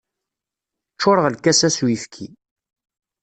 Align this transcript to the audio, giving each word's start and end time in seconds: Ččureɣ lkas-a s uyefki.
Ččureɣ 0.95 1.25
lkas-a 1.33 1.69
s 1.75 1.79
uyefki. 1.83 2.27